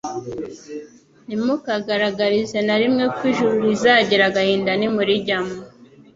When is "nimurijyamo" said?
4.75-5.55